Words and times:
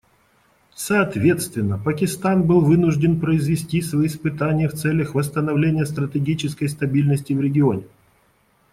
Соответственно, 0.73 1.77
Пакистан 1.77 2.41
был 2.41 2.61
вынужден 2.61 3.19
произвести 3.19 3.83
свои 3.83 4.07
испытания 4.07 4.67
в 4.67 4.73
целях 4.73 5.13
восстановления 5.13 5.85
стратегической 5.85 6.69
стабильности 6.69 7.33
в 7.33 7.39
регионе. 7.39 7.83